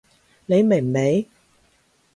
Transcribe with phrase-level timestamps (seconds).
[0.47, 1.27] 你明未？